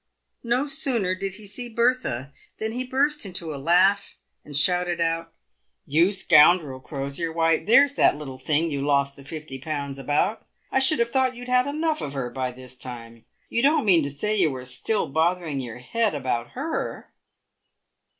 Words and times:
No 0.43 0.65
sooner 0.65 1.13
did 1.13 1.35
he 1.35 1.45
see 1.45 1.69
Bertha 1.69 2.33
than 2.57 2.71
he 2.71 2.83
burst 2.83 3.23
into 3.23 3.53
a 3.53 3.61
laugh, 3.61 4.17
and 4.43 4.57
shouted 4.57 4.99
out," 4.99 5.31
You 5.95 6.11
scoundrel, 6.11 6.79
Crosier! 6.79 7.31
why, 7.31 7.57
there's 7.63 7.93
that 7.93 8.17
little 8.17 8.39
thing 8.39 8.71
you 8.71 8.83
lost 8.83 9.15
the 9.15 9.23
fifty 9.23 9.59
pounds 9.59 9.99
about. 9.99 10.43
I 10.71 10.79
should 10.79 10.97
have 10.97 11.11
thought 11.11 11.35
you'd 11.35 11.47
had 11.49 11.67
enough 11.67 12.01
of 12.01 12.13
her 12.13 12.31
by 12.31 12.49
this 12.51 12.75
time. 12.75 13.25
You 13.47 13.61
don't 13.61 13.85
mean 13.85 14.01
to 14.01 14.09
say 14.09 14.35
you 14.35 14.55
are 14.55 14.65
still 14.65 15.07
bothering 15.07 15.59
your 15.59 15.77
head 15.77 16.15
about 16.15 16.53
her 16.57 17.13